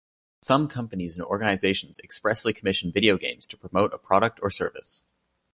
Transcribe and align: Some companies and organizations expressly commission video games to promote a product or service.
Some 0.41 0.67
companies 0.67 1.15
and 1.15 1.23
organizations 1.23 1.99
expressly 1.99 2.53
commission 2.53 2.91
video 2.91 3.17
games 3.19 3.45
to 3.45 3.55
promote 3.55 3.93
a 3.93 3.99
product 3.99 4.39
or 4.41 4.49
service. 4.49 5.03